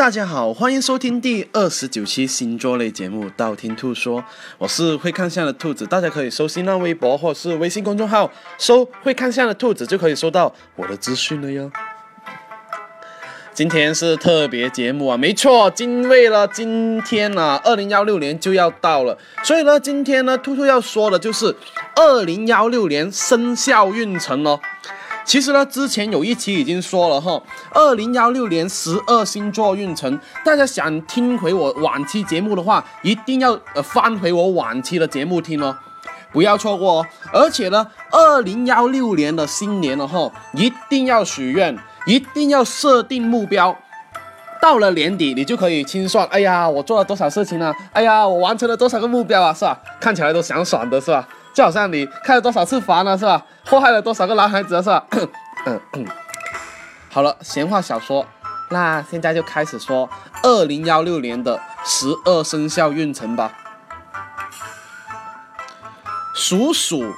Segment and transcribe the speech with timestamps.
[0.00, 4.18] 大家好，欢迎收听第二十九期星座类节目《道听途说》，
[4.56, 11.70] 我是会看相的兔子，大家可以搜新浪微博或是微信公众号搜“会看相的兔子”，就可以收到我的资讯了哟。
[13.52, 21.54] 今天是特别节目啊，没错，因为了今天呢，二零幺六年就要到了，所以呢，今天呢，兔兔要说的就是
[21.94, 24.58] 二零幺六年生肖运程哦。
[25.30, 27.40] 其实呢，之前有一期已经说了哈，
[27.72, 35.76] 二零幺六年十二星座运程，大家想听回我往期节目的话，一定要呃翻回我往期的节目听哦，
[36.32, 37.06] 不要错过哦。
[37.32, 43.78] 而且呢，二零幺六年的新年了哈，一定要许愿，一定要设定目标，
[44.60, 47.72] 到了年底你就可以清算，哎呀，我做了多少事情呢？
[47.92, 49.78] 哎呀，我完成了多少个目标啊，是吧？
[50.00, 51.28] 看起来都爽爽的，是吧？
[51.52, 53.44] 就好像你开了多少次房了，是吧？
[53.66, 55.04] 祸害了多少个男孩子，是吧？
[55.66, 56.06] 嗯嗯。
[57.10, 58.24] 好了，闲话少说，
[58.70, 60.08] 那现在就开始说
[60.42, 63.52] 二零幺六年的十二生肖运程吧。
[66.32, 67.12] 属鼠，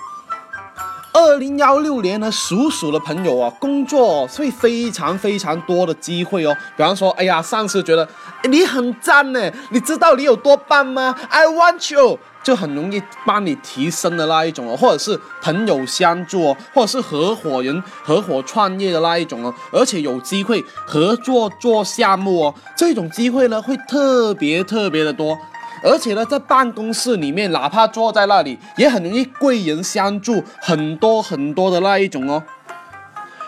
[1.13, 6.57] 二零幺六年呢，属鼠的朋友啊，工作会非常非常多的机会哦。
[6.77, 8.09] 比方说，哎呀，上司觉得
[8.45, 12.19] 你很赞呢，你知道你有多棒吗？I want you。
[12.43, 25.39] 就很容易帮你提升的那一种哦，或者是朋友相助哦，或者是合伙人合伙创业的那一种哦，而且有机会合作做项目哦，这种机会呢会特别特别的多，
[25.85, 32.43] 而且呢在办公室里面，哪怕坐在那里，也很容易贵人相助，很多很多的那一种哦。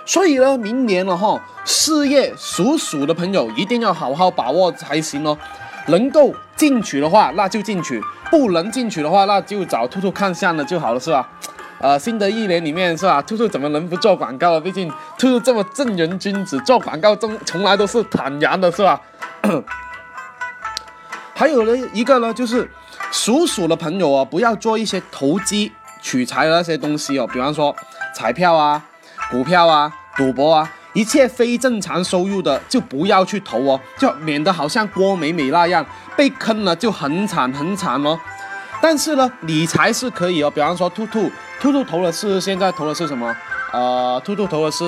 [0.07, 5.37] 所以呢，明年了哈，事业属鼠的朋友一定要好好把握才行哦。
[5.87, 11.29] 能够进取的话，那就进取；不能进取的话，那就找兔兔看相的就好了，是吧？
[11.81, 13.21] 呃，新的一年里面是吧？
[13.21, 14.61] 兔兔怎么能不做广告了？
[14.61, 19.01] 毕竟兔兔这么正人君子，做广告中从来都是坦然的，是吧？
[21.35, 22.71] 还有呢，一个呢，就是
[23.11, 27.75] 属鼠的朋友啊，不要做一些投机取财的那些东西哦，比方说
[28.15, 28.83] 彩票啊、
[29.31, 30.73] 股票啊、赌博啊。
[30.95, 35.85] 一切非正常收入的就不要去投哦，就免得好像郭美美那样
[36.17, 38.19] 被坑了就很惨很惨哦。
[38.81, 43.35] 但是呢，理财是可以哦，比方说兔兔，兔兔投的是现在投的是什么？
[43.73, 44.85] 呃，兔兔投的是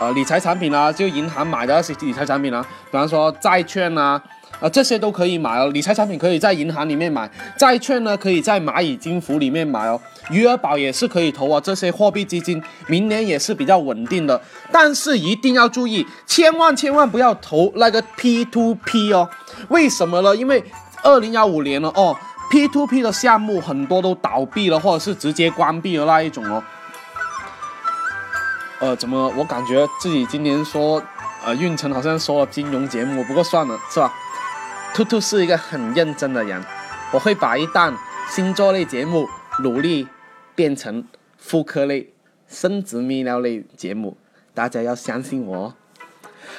[0.00, 4.22] 呃理财产品啊，就银行买的那些理财产品啊，比方说债券啊。
[4.62, 7.28] 啊，这些都可以买哦，理财产品可以在银行里面买，
[7.58, 10.00] 债券呢可以在蚂蚁金服里面买哦，
[10.30, 14.40] 余额宝也是可以投啊，这些货币基金明年也是比较稳定的，
[14.70, 19.28] 但是一定要注意，千万千万不要投那个 P to P 哦，
[19.68, 20.36] 为什么呢？
[20.36, 20.62] 因为
[21.02, 22.16] 二零幺五年了哦
[22.52, 26.62] ，P to P 的项目很多都倒闭了，或者是直接关闭了那一种哦。
[28.78, 31.02] 呃，怎么我感觉自己今年说
[31.44, 34.12] 呃运程好像说了金融节目，不过算了，是吧？
[34.94, 36.62] 兔兔是一个很认真的人，
[37.12, 37.96] 我会把一档
[38.30, 39.26] 星座类节目
[39.62, 40.06] 努力
[40.54, 41.02] 变成
[41.38, 42.12] 妇科类、
[42.46, 44.18] 生殖泌尿类节目，
[44.52, 45.74] 大家要相信我。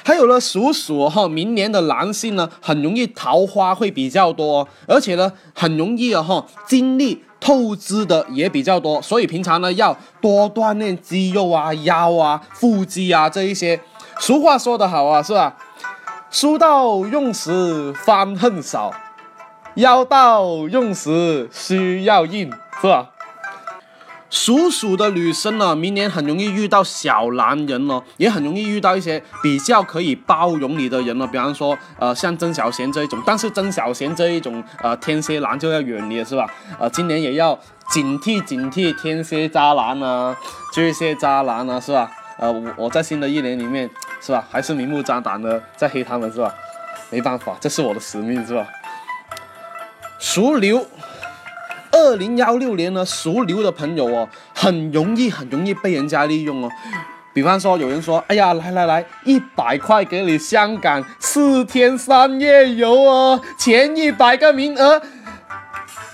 [0.02, 13.80] 还有呢，属鼠哈，明年的男性呢，很容易桃花会比较多，而且呢，很容易啊哈，精力透支的也比较多，所以平常呢要多锻炼肌肉啊、腰啊、腹肌啊这一些。
[14.18, 15.56] 俗话说得好啊，是吧？
[16.34, 18.92] 书到用时方恨少，
[19.76, 22.50] 腰到用时需要硬，
[22.80, 23.10] 是吧？
[24.28, 33.22] 属鼠的女生呢，明年很容易遇到小男人哦，也很容易遇到一些比较可以包容你的人哦，比方说，呃，像曾小贤这一种。
[33.24, 36.50] 但是曾小贤这一种，呃，天蝎男就要远离了，是吧？
[36.80, 37.56] 呃，今年也要
[37.90, 40.36] 警惕警惕天蝎渣男啊，
[40.72, 42.10] 巨蟹渣男啊，是吧？
[42.38, 43.88] 呃，我我在新的一年里面。
[44.20, 44.42] 是吧？
[44.50, 46.54] 还是明目张胆的在黑他们是吧？
[47.10, 48.66] 没办法，这是我的使命是吧？
[50.18, 50.86] 属牛，
[51.92, 56.70] 二零幺六年呢，属牛的朋友哦，很容易很容易被人家利用哦。
[57.34, 65.02] 比方说，有人说，哎呀，来来来，一百块给你香港四天三夜游哦，前一百个名额，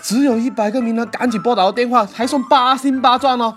[0.02, 3.56] 只有一百个名额，赶紧拨打电话，还送八星八钻哦。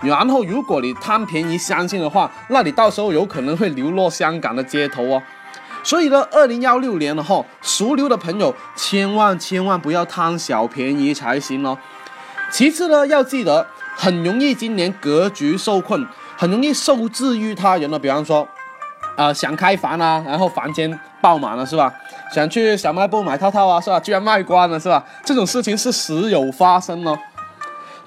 [0.00, 5.22] 然后，如果你贪便宜相信的话，那你到时候有可能会流落香港的街头哦。
[5.82, 11.78] 所以呢，二零幺六年了哈，属牛的朋友千万千万不要贪小便宜才行哦。
[12.50, 16.06] 其次呢，要记得很容易今年格局受困，
[16.36, 17.98] 很容易受制于他人了。
[17.98, 18.46] 比方说，
[19.16, 21.92] 呃，想开房啊，然后房间爆满了是吧？
[22.34, 23.98] 想去小卖部买套套啊是吧？
[24.00, 25.04] 居然卖光了是吧？
[25.24, 27.16] 这种事情是时有发生哦。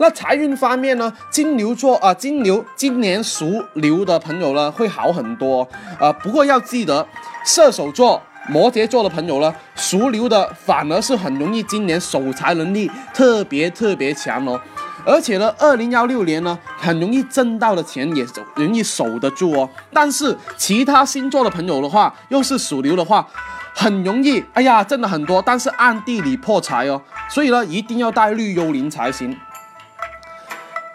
[0.02, 1.12] 那财运方面呢？
[1.30, 5.68] 金牛座啊，金牛今年属牛的朋友呢会好很多，
[6.00, 7.06] 呃，不过要记得，
[7.46, 14.60] 射手座摩羯座的朋友呢，属牛的反而是很容易今年守财能力特别特别强哦。
[15.06, 18.26] 而且呢，二零幺六年呢，很容易挣到的钱也
[18.56, 19.70] 容易守得住哦。
[19.92, 23.28] 但是其他星座的朋友的话，又是属牛的话，
[23.76, 27.02] 很容易，哎呀，挣了很多，但是暗地里破财哦。
[27.30, 29.36] 所以呢，一定要带绿幽灵才行。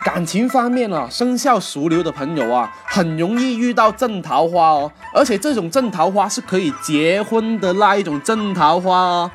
[0.05, 4.93] 感情方面啊，生肖属牛的朋友啊，很容易遇到正桃花哦。
[5.15, 9.31] 而且这种正桃花是可以结婚的那一种正桃花哦。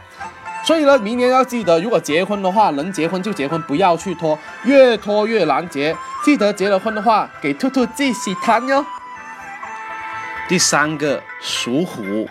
[0.64, 5.98] 所以呢，明年要记得，如果结婚的话，能结婚就结婚，不要去拖，越拖越难结。
[6.24, 8.86] 记得结了婚的话，给兔兔记喜糖哟。
[10.48, 12.28] 第三个属虎，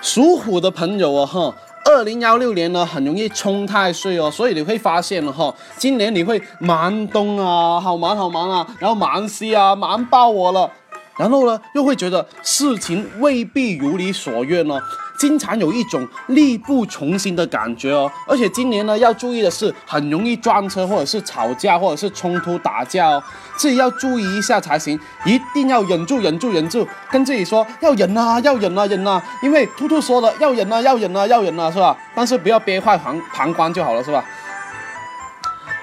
[0.00, 1.54] 属虎的朋友啊，哈，
[1.88, 10.70] 二零幺六年呢，很容易冲太岁哦，所以你会发现了哈，今年你会忙东啊，好忙好忙啊，然后忙西啊，忙爆我了，
[11.16, 14.78] 然后呢，又会觉得事情未必如你所愿哦。
[15.18, 23.22] 经常有一种力不从心的感觉哦，而且今年呢要注意的是，很容易撞车或者是吵架或者是冲突打架哦，
[23.56, 31.96] 自己要注意一下才行，一定要忍住忍住忍住，跟自己说要忍啊要忍啊忍啊，因为兔兔说了要忍啊要忍啊要忍啊是吧？
[32.14, 34.24] 但是不要憋坏膀膀胱就好了是吧？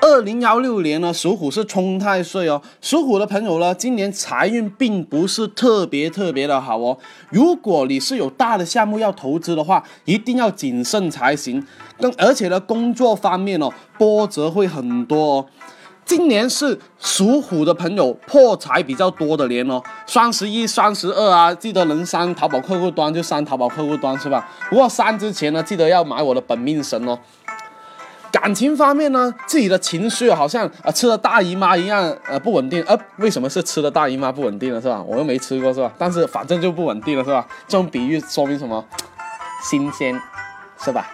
[0.06, 2.62] 二零幺六年呢，属虎是冲太岁哦。
[2.80, 6.96] 属虎的朋友呢，今年财运并不是特别特别的好哦。
[7.32, 11.66] 如果你是有大的项目要投资的话，一定要谨慎才行。
[12.00, 15.46] 更而且呢，工作方面哦，波折会很多哦。
[16.06, 19.82] 今年是属虎的朋友破财比较多的年哦。
[20.06, 24.48] 双十一、双十二啊，记得能删淘宝客户端就删淘宝客户端是吧？
[24.70, 27.18] 不过删之前呢，记得要买我的本命神哦。
[28.36, 32.84] 感情方面呢，自己的情绪好像啊吃了大姨妈一样，呃不稳定。
[32.84, 35.02] 呃，为什么是吃了大姨妈不稳定了是吧？
[35.02, 35.90] 我又没吃过是吧？
[35.98, 37.48] 但是反正就不稳定了是吧？
[37.66, 38.84] 这种比喻说明什么？
[39.64, 40.20] 新鲜，
[40.84, 41.10] 是吧？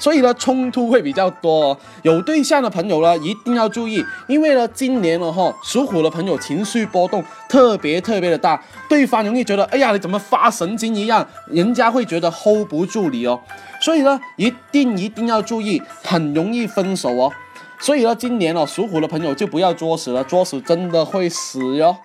[0.00, 1.78] 所以呢，冲突会比较多。
[2.02, 11.24] 有对象的朋友呢，一定要注意，因为呢，今年了哈，属虎的朋友情绪波动特别特别的大，对方容易觉得，哎呀，你怎么发神经一样？
[11.46, 13.40] 人家会觉得 hold 不住你哦。
[13.84, 17.30] 所以呢，一定一定要注意，很容易分手哦。
[17.78, 21.98] 所以呢，今年哦，属虎的朋友就不要作死了，作死真的会死哟。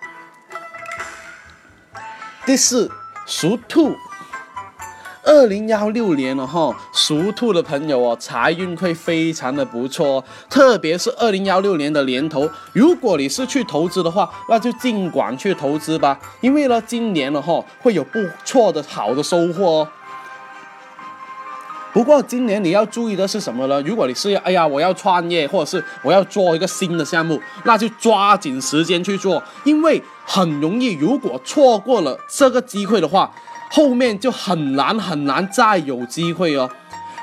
[2.44, 2.90] 第四，
[3.24, 3.96] 属兔。
[5.22, 19.88] 二零幺六年了哈，属兔的朋友哦，财运会非常的不错，特别是二零幺六年的年头，如果你是去投资的话，那就尽管去投资吧，因为呢，今年了哈，会有不错的好的收获哦。
[21.92, 23.80] 不过今年你要注意的是什么呢？
[23.82, 33.30] 如果你是哎呀，我要创业，或者是我要做一个新的项目，那就抓紧时间去做，因为很容易，如果错过了这个机会的话。
[33.72, 36.68] 后面就很难很难再有机会哦。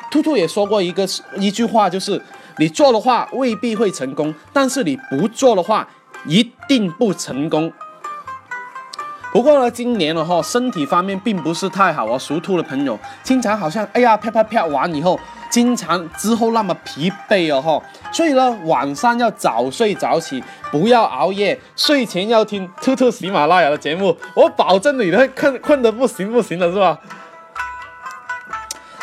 [0.09, 1.05] 兔兔也说过一个
[1.35, 2.21] 一句话，就是
[2.57, 5.85] 你做的话未必会成功，但是你不做的话
[6.25, 7.69] 一定不成功。
[9.31, 12.17] 不过呢，今年的话，身体方面并不是太好啊。
[12.17, 15.19] 属兔的朋友经常好像哎呀啪啪啪完以后。
[15.49, 17.81] 经常之后那么疲惫哦哈，
[18.11, 26.99] 所以呢晚上要早睡早起，不要熬夜，睡前要听兔兔喜马拉雅的节目，我保证你会困困得不行不行的是吧？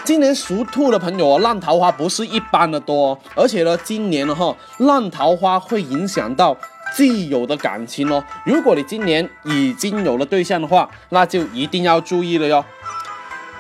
[0.04, 6.54] 今年属兔的朋友啊，烂桃花不是一般的多，而且呢，今年的哈烂桃花会影响到
[6.94, 8.22] 既有的感情哦。
[8.44, 12.64] 如果你今年已经有了对象的话，那就一定要注意了哟。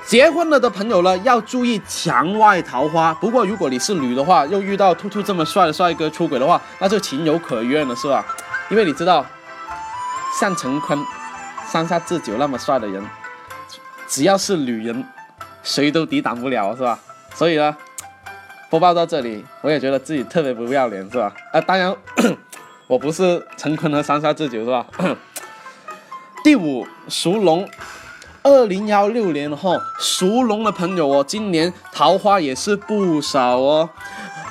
[0.06, 3.14] 结婚了的朋友呢，要注意墙外桃花。
[3.14, 8.24] 不过如果你是女的话，又遇到兔兔这么帅的帅哥出轨的话，那就情有可原了，是吧？
[8.68, 9.24] 因为你知道，
[10.38, 10.98] 像陈坤、
[11.66, 13.02] 三下智久那么帅的人，
[14.06, 15.02] 只要是女人，
[15.62, 16.98] 谁都抵挡不了，是吧？
[17.34, 17.74] 所以呢，
[18.68, 21.32] 播报到这里，我也觉得自己特别不要脸，是吧？
[21.50, 21.96] 啊，当然，
[22.86, 24.86] 我不是陈坤和三下智久，是吧？
[26.44, 27.66] 第五，属龙。
[28.42, 33.88] 二零幺六年哈，属龙的朋友哦，今年桃花也是不少哦。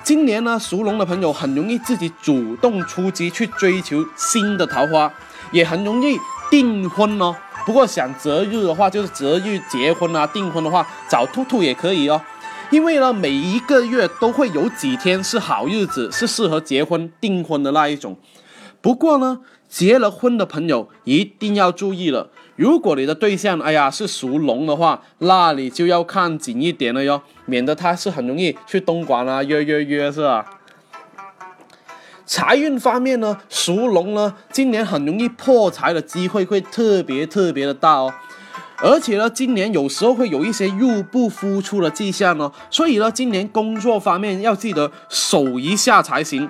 [0.04, 5.14] 今年呢，属龙的朋友很容易自己主动出击去追求新的桃花，
[5.52, 6.18] 也很容易
[6.50, 7.36] 订婚哦。
[7.68, 12.20] 不过想择日的话，就是择日结婚啊，订婚的话找兔兔也可以哦。
[12.74, 18.18] 因为呢，每一个月都会有几天是好日子，是适合结婚订婚的那一种。
[18.82, 22.32] 不过呢，结了婚的朋友一定要注意了。
[22.56, 30.44] 如果你的对象，哎呀是属龙的话，那你就要看紧一点了哟，免得他是很容易去东莞啊约约约是吧？
[32.26, 38.12] 财运方面呢，属龙呢，今年很容易破财的机会会特别特别的大哦。
[38.84, 46.50] 而且呢，今年有时候会有一些入不敷出的迹象呢，所以呢，今年工作方面要记得守一下才行。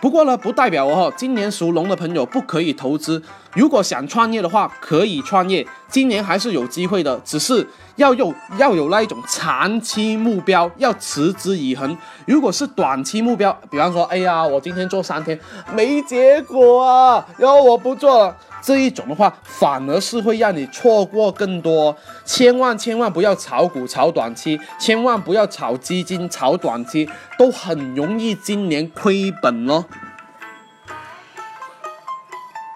[0.00, 3.20] 不过呢，不代表哦，今年属龙的朋友不可以投资。
[3.56, 11.96] 如果想创业的话，可以创业，今年还是有机会的，只是要有要有那一种长期目标，要持之以恒。
[12.26, 15.40] 如果是短期目标，比方说，哎呀，我今天做三天
[15.74, 18.36] 没结果啊，然后我不做了。
[18.62, 21.96] 这一种的话，反而是会让你错过更多。
[22.24, 27.08] 千万千万不要炒股炒短期，千万不要炒基金炒短期，
[27.38, 29.84] 都很容易今年亏本哦。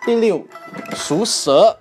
[0.05, 0.47] 第六，
[0.95, 1.77] 属蛇。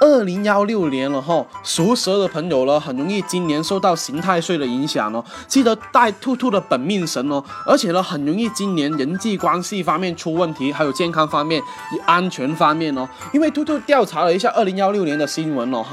[0.00, 5.24] 二零幺六年了哈，属蛇的朋友呢，很容易今年受到刑太岁的影响哦。
[5.46, 11.62] 记得带兔兔的本命神哦，而且呢，很容易今年人际关系方面出问题，还有健康方面、
[12.04, 13.08] 安全方面哦。
[13.32, 15.84] 因为兔兔调查了一下二零幺六年的新闻哦，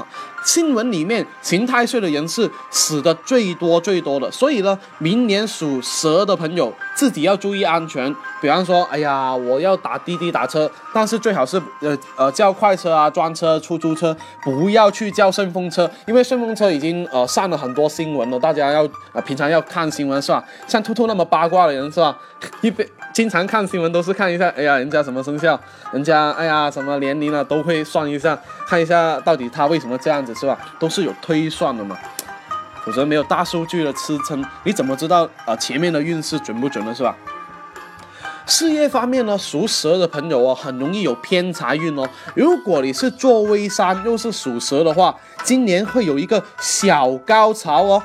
[0.44, 8.14] 新闻里面刑太岁的人是死的最多最多的，所以呢，明年属蛇的朋友自己要注意安全。
[8.40, 20.44] 比方说，哎呀，我要打滴滴打车，但是最好是呃呃叫快车啊、专车、出租车，不要去叫顺风车，因为顺风车已经呃上了很多新闻了，大家要呃平常要看新闻是吧？
[20.68, 22.16] 像兔兔那么八卦的人是吧？
[22.60, 25.58] 一边经常看新闻都是看一下，哎呀，人家什么生肖，
[25.90, 30.58] 人家哎呀什么年龄了都会算一下，看一下到底他为什么这样子是吧？
[30.78, 31.96] 都是有推算的嘛，
[32.84, 37.16] 否则没有大数据的支撑，你怎么知道啊前面的运势准不准呢是吧？
[38.44, 42.06] 事业方面呢，属蛇的朋友哦，很容易有偏财运哦。
[42.34, 48.02] 如果你是做微商又是属蛇的话，今年会有一个小高潮哦。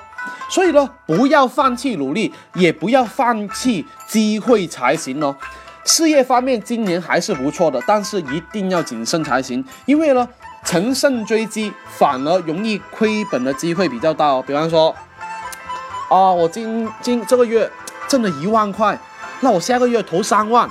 [0.49, 5.35] 所以呢，不要放弃努力，也不要放弃机会才行哦。
[5.83, 10.27] 事业方面今年还是不错的，但是一定要谨慎才行，因为呢，
[10.63, 14.43] 乘胜追击反而容易亏本的机会比较大哦。
[14.45, 14.95] 比方说，
[16.09, 17.69] 啊，我今今这个月
[18.07, 18.97] 挣了一万块。
[19.43, 20.69] 那我下个月投三万，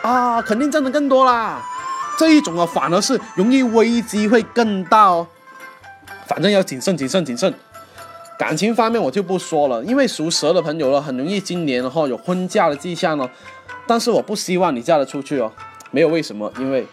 [0.00, 1.60] 啊，肯定挣的更多啦。
[2.18, 5.26] 这一种啊，反而是容易危机会更大哦。
[6.26, 7.52] 反正要谨慎、谨慎、谨慎。
[8.38, 13.30] 感情方面我就不说了，因为属蛇的朋友呢，很容易今年的话有婚嫁的迹象哦。
[13.86, 15.52] 但是我不希望你嫁得出去哦，
[15.90, 16.86] 没有为什么，因为。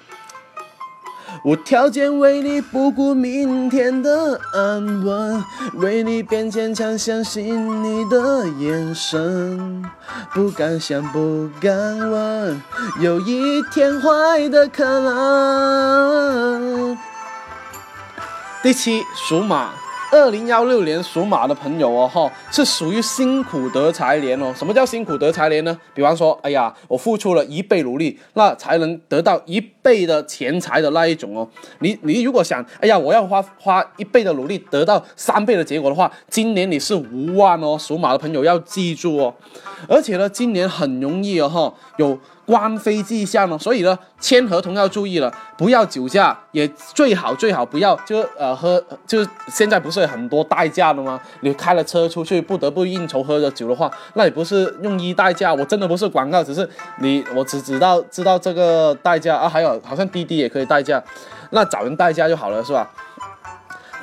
[1.43, 9.83] 无条件为你不顾明天的安稳，为你变坚强，相信你的眼神，
[10.33, 12.61] 不敢想，不敢问，
[13.01, 16.97] 有一天坏的可能。
[18.61, 19.71] 第七，属马。
[20.13, 24.53] 二零幺六年属马的朋友哦，哈，是属于辛苦得财年哦。
[24.55, 25.75] 什么叫辛苦得财年呢？
[25.95, 31.49] 比方说，哎呀，我付出了一倍努力，那才能得到一倍的钱财的那一种哦。
[31.79, 37.75] 你你如果想，哎呀，我要花花一倍的努力得到三倍的结果的话，今年你是无望哦。
[37.79, 39.33] 属马的朋友要记住哦。
[39.89, 42.19] 而且呢，今年很容易哦，哈，有。
[42.45, 51.19] 官非迹象呢，所以呢，签合同要注意了，不要酒驾，也最好最好不要，就呃喝，就现在不是很多代驾的吗？
[51.41, 55.53] 你开了车出去，不得不应酬喝着酒的话，那你不是用一代驾？
[55.53, 56.69] 我真的不是广告，只是
[56.99, 61.01] 你，我只知道知道这个代驾啊，还有好像滴滴也可以代驾，
[61.51, 62.89] 那找人代驾就好了，是吧？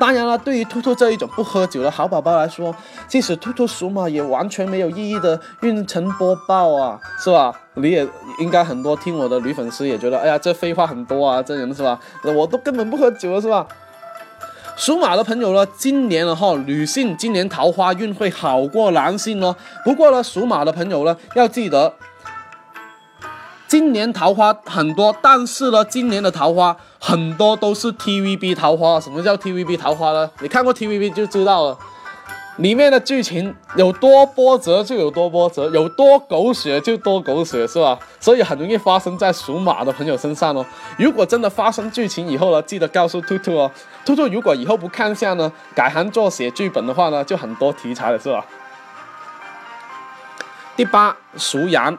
[0.00, 2.75] 当然了，对于兔兔这一种不喝酒的好宝宝来说，
[3.07, 7.54] 即使兔兔属马也完全没有意义的运程播报啊，是吧？
[7.75, 12.00] 你也应该很多听我的女粉丝也觉得，哎呀，这废话很多啊，这人是吧？
[12.35, 13.66] 我都根本不喝酒了，是吧？
[14.75, 19.54] 属马的朋友呢，今年的话，女性今年桃花运会好过男性哦。
[19.85, 21.92] 不过呢，属马的朋友呢，要记得。
[23.70, 28.98] 今年桃花很多，但是呢，今年的桃花很多都是 TVB 桃花。
[28.98, 30.28] 什么叫 TVB 桃花呢？
[30.40, 31.78] 你看过 TVB 就知道了，
[32.56, 37.96] 里面的剧情有多波折就有多波折，有多狗血就多狗血，是吧？
[38.18, 40.66] 所以很容易发生在属马的朋友身上哦。
[40.98, 43.70] 如果真的发生剧情以后呢，记得告诉兔兔哦。
[44.04, 48.44] 兔兔如果以后不看相呢，改行做写剧本的话呢，就很多题材了，是吧？
[50.74, 51.96] 第八，属羊。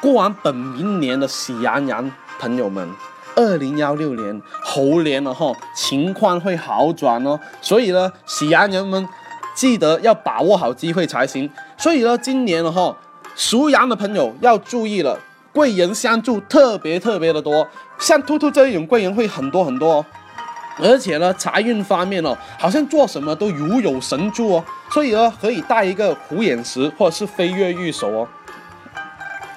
[0.00, 2.88] 过完本明年的喜羊羊朋友们，
[3.34, 7.38] 二零幺六年猴年了哈，情况会好转哦。
[7.60, 9.08] 所以呢，喜羊羊们
[9.56, 11.50] 记得要把握好机会才行。
[11.76, 12.96] 所以呢，今年了哈，
[13.34, 15.18] 属羊的朋友要注意了，
[15.52, 17.66] 贵人相助特别特别的多，
[17.98, 20.04] 像兔兔这一种贵人会很多很多。
[20.80, 24.64] 而且呢，财运方面哦，好像做什么都如有神助哦。
[24.92, 28.28] 所以呢，可以带一个虎眼石或者是飞跃玉手哦。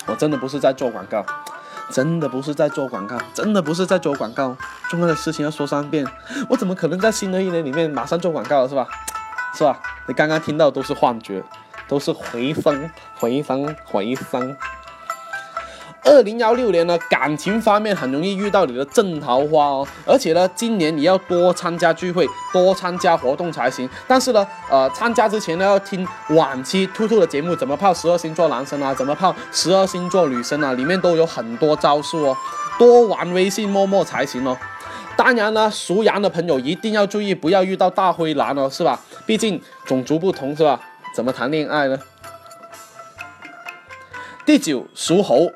[0.08, 1.26] 我真的不是在做广告，
[1.90, 4.56] 真的不是在做广告，真的不是在做广告。
[4.90, 6.06] 重要的事情要说三遍，
[6.50, 8.88] 我怎么可能在新的一年里面马上做广告了，是吧？
[9.54, 9.80] 是吧？
[10.08, 11.44] 你刚刚听到都是幻觉，
[11.88, 14.58] 都是回声，回声，回声。
[16.04, 23.88] 二零幺六年呢，感情方面很容易遇到你的正桃花哦，而且呢，今年你要多参加聚会，多参加活动才行。
[24.08, 32.38] 但是呢，呃，参加之前呢，要听往期兔兔的节目，怎么泡十二星座男生啊，怎么泡十二星座女生啊，里面都有很多招数哦，
[32.80, 34.58] 多玩微信陌陌才行哦。
[35.16, 39.00] 当然呢，属羊的朋友一定要注意，不要遇到大灰狼哦，是吧？
[39.28, 40.80] 毕竟种族不同，是吧？
[41.16, 42.00] 怎么谈恋爱呢？
[44.44, 45.52] 第九，属猴。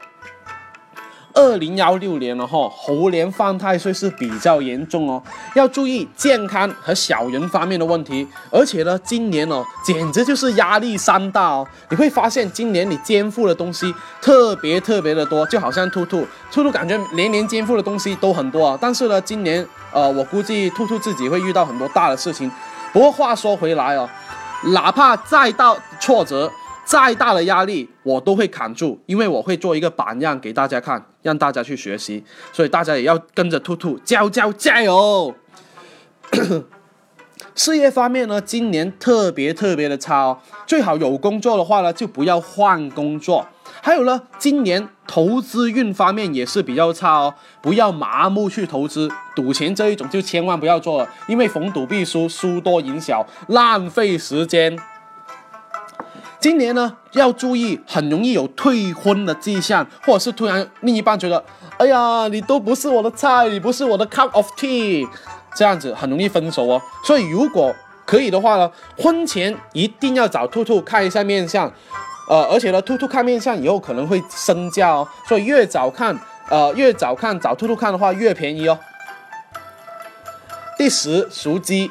[1.36, 5.22] 二零幺六年了哈，猴年犯太岁是比较严重哦，
[5.54, 8.26] 要注意健康和小人方面的问题。
[8.50, 11.68] 而且呢，今年哦，简直就是压力山大哦。
[11.90, 18.78] 你会发现今年你肩负的东西特别特别的多，就好像兔兔，兔兔感觉年年肩负的东西都很多啊。
[18.80, 22.50] 但是呢，今年呃，我估计兔兔自己会遇到很多大的事情。
[22.94, 24.10] 不过话说回来哦，
[24.72, 26.50] 哪怕再大挫折。
[26.86, 32.24] 再大的压力我都会扛住，因为我会做一个榜样给大家看，让大家去学习。
[32.54, 35.34] 所以大家也要跟着兔兔教教加油。
[37.56, 40.38] 事业方面呢，今年特别特别的差哦，
[40.68, 43.46] 最好有工作的话呢，就不要换工作。
[43.82, 54.78] 还有呢，今年投资运方面也是比较差哦，不要麻木去投资，赌钱这一种就千万不要做了，因为逢赌必输，输多赢少，浪费时间。
[56.46, 61.44] 今年呢，要注意，很容易有退婚的迹象，或者是突然另一半觉得，
[61.80, 65.10] 哎呀，你都不是我的菜，你不是我的 cup of tea，
[65.56, 66.80] 这样子很容易分手哦。
[67.04, 67.76] 所以如果
[68.06, 71.66] 可以的话呢，婚前一定要找兔兔看一下面相，
[72.30, 76.16] 呃，而且呢，兔兔看面相以后可能会升价哦，所以越早看，
[76.52, 78.78] 呃，越早看找兔兔看的话越便宜哦。
[80.78, 81.90] 第十，属鸡。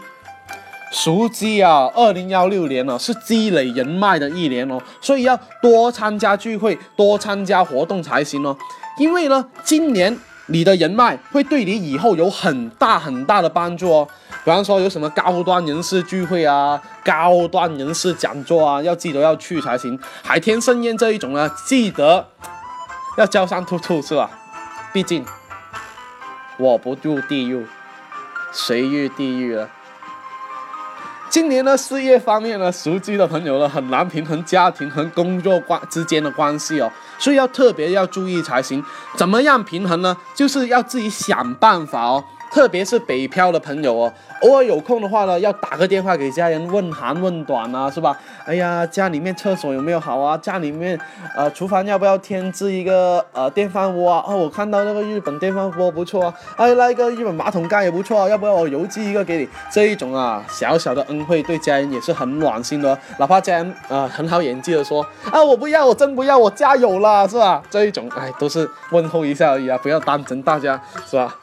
[0.94, 8.56] 属鸡啊，二零幺六年呢是积累人脉的一年哦，所以要多参加聚会，多参加活动才行哦。
[8.96, 10.16] 因为呢，今年
[10.46, 14.08] 你的人脉会对你以后有很大很大的帮助哦。
[14.44, 19.98] 比方说有什么高端人士聚会啊，高端人士讲座啊，要记得要去才行。
[20.22, 22.24] 海天盛宴这一种呢，记得
[23.18, 24.30] 要交上兔兔是吧？
[24.92, 25.24] 毕竟
[26.56, 27.66] 我不入地狱，
[28.52, 29.68] 谁入地狱了？
[31.34, 38.80] 今年呢事业方面呢，属鸡的朋友呢很难平衡家庭和工作关之间的关系哦，所以要特别要注意才行。
[39.16, 40.16] 怎么样平衡呢？
[40.32, 42.22] 就是要自己想办法哦。
[42.54, 44.12] 特别是北漂的朋友哦，
[44.42, 48.16] 偶尔有空的话呢，要打个电话给家人问寒问暖啊，是吧？
[48.46, 50.38] 哎呀，家里面厕所有没有好啊？
[50.38, 50.96] 家里面
[51.34, 54.24] 呃，厨房要不要添置一个呃电饭锅啊？
[54.24, 59.48] 哦，我看到那个日本电饭锅不错啊，哎，那个日本马桶盖也不错啊，要不要我邮寄一个给你？
[59.72, 67.60] 这一种啊，小小的恩惠对家人也是很暖心的，哪怕家人啊很好演技的说啊，我不要，我真不要，我家有了，是吧？
[67.68, 71.36] 这一种哎，都是问候一下而已啊，不要当真，大家是吧？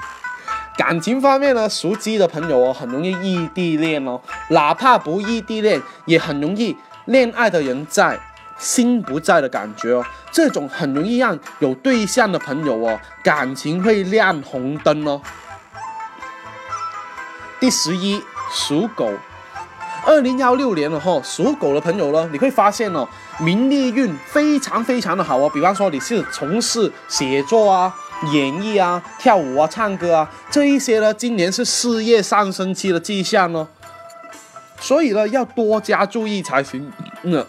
[0.78, 4.20] 感情方面呢，属鸡的朋友哦，很容易异地恋哦。
[4.50, 8.20] 哪怕不异地恋，也很容易恋爱的人在，
[8.58, 10.04] 心不在的感觉哦。
[10.32, 15.22] 这种很容易让有对象的朋友哦，感情会亮红灯哦。
[17.60, 18.20] 第十一，
[18.52, 19.12] 属狗，
[20.06, 23.08] 二零幺六年了哈，属狗的朋友呢，你会发现哦，
[23.40, 25.50] 名利运非常非常的好哦。
[25.54, 27.94] 比方说你是从事写作啊。
[28.32, 33.68] 演艺啊，跳舞啊，唱歌啊，这一些呢，今年是事业上升期的迹象哦，
[34.80, 36.92] 所以呢，要多加注意才行。
[37.24, 37.44] 嗯，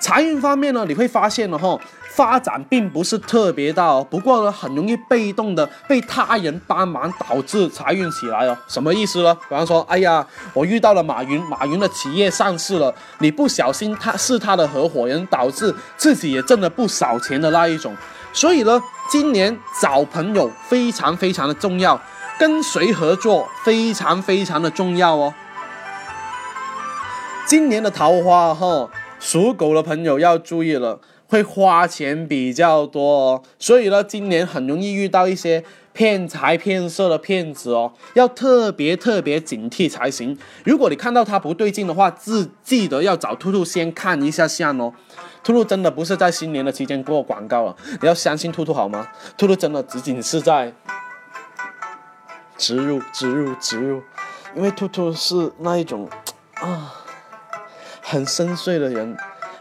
[0.00, 1.78] 财运方面呢，你会发现了哈，
[2.14, 8.56] 发展并不是特别大哦，不过呢，很容易被动的被他人帮忙导致财运起来哦。
[8.66, 9.34] 什么意思呢？
[9.34, 17.94] 比方说，哎呀，我遇到了马云，马云的企业上市了，你不小心他是他的合伙人，导致自己也挣了不少钱的那一种。
[18.32, 22.00] 所以呢，今年找朋友非常非常的重要，
[22.38, 25.34] 跟谁合作非常非常的重要哦。
[27.46, 28.88] 今年的桃花哈，
[29.20, 33.42] 属狗的朋友要注意了，会花钱比较多哦。
[33.58, 35.62] 所以呢，今年很容易遇到一些
[35.94, 40.36] 骗财骗色的骗子哦，要特别特别警惕才行。
[40.64, 44.92] 如果你看到他不对劲的话，自记得要找兔兔先看一下相哦。
[45.44, 49.06] 兔兔真的不是在新年的期间过广告了，你要相信兔兔好吗？
[49.38, 50.74] 兔兔真的仅仅是在
[52.58, 54.02] 植入、植入、植入，
[54.56, 56.08] 因为兔兔是那一种
[56.54, 57.04] 啊
[58.02, 59.16] 很深邃的人，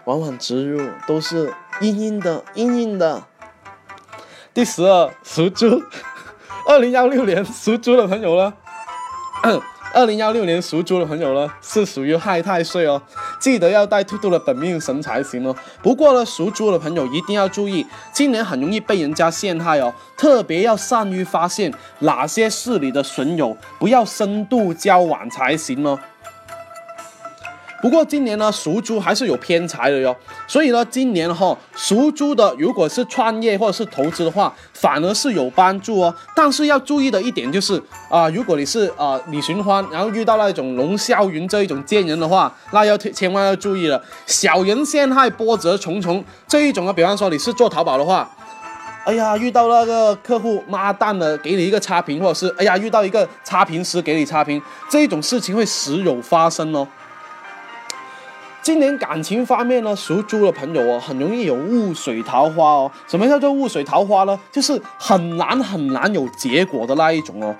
[0.05, 3.23] 往往植入都是硬硬的、硬硬的。
[4.53, 5.81] 第十二，属猪，
[6.65, 8.53] 二零幺六年属猪的朋友呢？
[9.93, 12.99] 二零幺六年属猪的朋友呢，是属于亥太岁哦，
[13.39, 15.55] 记得要带兔兔的本命神才行哦。
[15.83, 25.99] 不过呢，属猪的朋友一定要注意，今年很容易被人家陷害哦，特别要善于发现哪些是你的损友，不要深度交往才行哦。
[27.83, 30.15] 不过今年呢，属猪还是有偏财的哟，
[30.47, 36.15] 所以呢，今年哈属猪的，如果是创业或者是投资的话，反而是有帮助哦。
[36.33, 46.93] 但是要注意的一点就是啊，如果你是啊李寻欢，然后遇到那种龙啸云这一种贱人的话，那要千万要注意了，小人陷害，波折重重这一种啊。
[46.93, 48.31] 比方说你是做淘宝的话，
[49.03, 56.87] 哎呀，遇到那个客户妈蛋的给你一个差评，或者是哎呀遇到一个差评师给你差评，这一种事情会时有发生哦。
[58.63, 62.89] 今年感情方面呢，属猪的朋友哦，很容易有雾水桃花哦。
[63.07, 64.39] 什么叫做雾水桃花呢？
[64.53, 67.53] 就是很难很难有结果的那一种哦。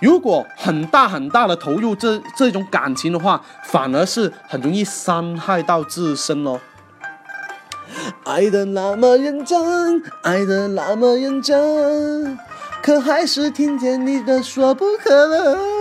[0.00, 6.58] 如果很大很大的投入这这种感情的话，反而是很容易伤害到自身哦。
[8.24, 12.36] 爱的那么认真，爱的那么认真，
[12.82, 15.77] 可还是听见你的说不可能。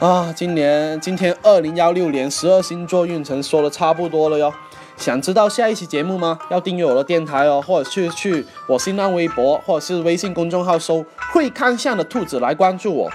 [0.00, 4.50] 啊，今年今天二零幺六年十二星座运程说的差不多了哟。
[4.96, 6.38] 想知道下一期节目吗？
[6.50, 13.10] 要订阅我的电台哦，或者去去我新浪微博或者是微信公众号搜“会看相的兔子”来关注我。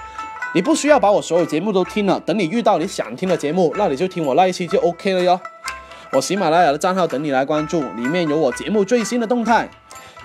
[0.53, 5.39] 你不需要把我所有节目都听了，等你遇到你想听的节目，那你就听我那一期就 OK 了哟。
[6.11, 9.67] 我喜马拉雅的账号等你来关注，里面有我节目最新的动态。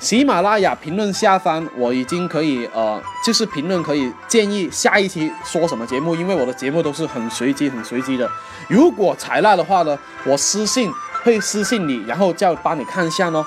[0.00, 8.28] 喜马拉雅评论下方，我已经可以呃，就是评论可以建议下一期说什么节目，因为我的节目都是很随机、很随机的。
[8.66, 10.90] 如果采纳的话呢，我私信
[11.22, 13.46] 会私信你，然后再帮你看一下哦。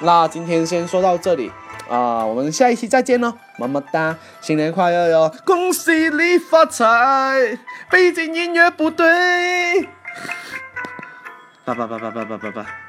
[0.00, 1.52] 那今天先说到这里
[1.88, 7.58] 啊，我们下一期再见喽，么么哒，新年快乐哟，恭喜你发财，
[7.90, 9.82] 背景音乐不对，
[11.64, 12.83] 拜拜拜拜拜拜拜拜。